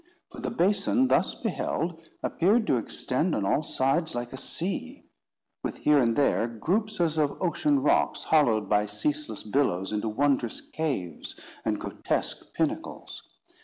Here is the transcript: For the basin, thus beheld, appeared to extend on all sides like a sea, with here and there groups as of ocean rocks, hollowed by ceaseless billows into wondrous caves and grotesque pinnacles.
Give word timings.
For 0.31 0.41
the 0.41 0.49
basin, 0.49 1.09
thus 1.09 1.35
beheld, 1.35 2.01
appeared 2.23 2.65
to 2.65 2.77
extend 2.77 3.35
on 3.35 3.45
all 3.45 3.61
sides 3.61 4.15
like 4.15 4.33
a 4.33 4.35
sea, 4.35 5.03
with 5.63 5.75
here 5.77 5.99
and 5.99 6.15
there 6.15 6.47
groups 6.47 6.99
as 6.99 7.19
of 7.19 7.39
ocean 7.39 7.83
rocks, 7.83 8.23
hollowed 8.23 8.67
by 8.67 8.87
ceaseless 8.87 9.43
billows 9.43 9.93
into 9.93 10.09
wondrous 10.09 10.59
caves 10.59 11.39
and 11.63 11.79
grotesque 11.79 12.51
pinnacles. 12.55 13.29